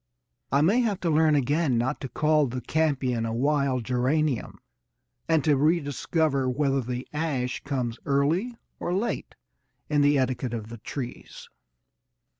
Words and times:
I 0.51 0.61
may 0.61 0.79
have 0.79 0.99
to 1.01 1.11
learn 1.11 1.35
again 1.35 1.77
not 1.77 2.01
to 2.01 2.09
call 2.09 2.47
the 2.47 2.59
campion 2.61 3.23
a 3.23 3.31
wild 3.31 3.83
geranium, 3.83 4.57
and 5.29 5.43
to 5.43 5.55
rediscover 5.55 6.49
whether 6.49 6.81
the 6.81 7.07
ash 7.13 7.63
comes 7.63 7.99
early 8.03 8.55
or 8.79 8.95
late 8.95 9.35
in 9.91 10.01
the 10.01 10.17
etiquette 10.17 10.55
of 10.55 10.69
the 10.69 10.79
trees. 10.79 11.49